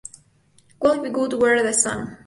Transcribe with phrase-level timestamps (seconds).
[0.79, 2.17] What If God Were the Sun?